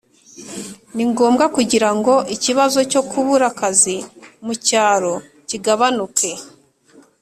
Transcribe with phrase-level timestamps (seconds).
[0.95, 3.95] ni ngombwa kugirango ikibazo cyo kubura akazi
[4.45, 5.13] mu cyaro
[5.47, 6.31] kigabanuke.